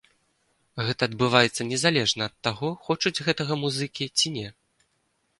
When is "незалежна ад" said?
1.71-2.35